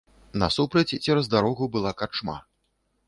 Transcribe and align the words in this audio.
Насупраць 0.43 0.95
цераз 1.05 1.29
дарогу 1.35 1.63
была 1.77 1.91
карчма. 2.01 2.37